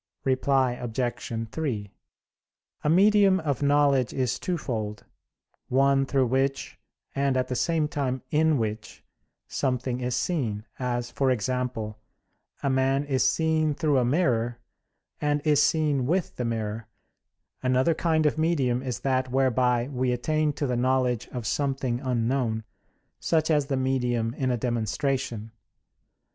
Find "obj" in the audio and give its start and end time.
0.71-1.47